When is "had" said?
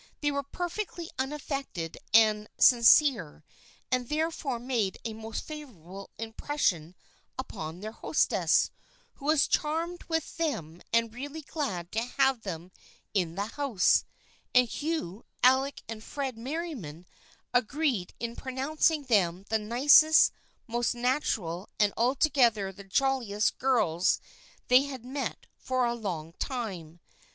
24.81-25.05